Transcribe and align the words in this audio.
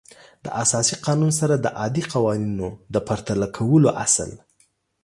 د 0.45 0.47
اساسي 0.63 0.95
قانون 1.05 1.31
سره 1.39 1.55
د 1.59 1.67
عادي 1.79 2.03
قوانینو 2.13 2.67
د 2.93 2.95
پرتله 3.07 3.47
کولو 3.57 3.89
اصل 4.05 4.31